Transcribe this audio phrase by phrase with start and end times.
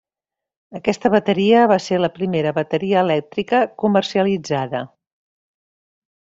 [0.77, 4.85] Aquesta bateria va ser la primera bateria elèctrica comercialitzada.